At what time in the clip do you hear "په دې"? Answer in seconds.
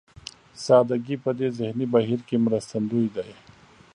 1.23-1.47